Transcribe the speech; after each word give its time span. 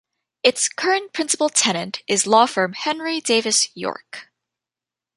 Its 0.41 0.67
current 0.67 1.13
principal 1.13 1.47
tenant 1.47 2.01
is 2.07 2.25
law 2.25 2.47
firm 2.47 2.73
Henry 2.73 3.19
Davis 3.21 3.69
York. 3.75 4.31